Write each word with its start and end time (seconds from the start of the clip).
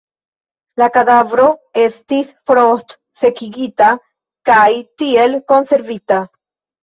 La 0.81 0.85
kadavro 0.93 1.43
estis 1.81 2.31
frost-sekigita 2.51 3.91
kaj 4.51 4.65
tiel 5.03 5.37
konservita. 5.53 6.19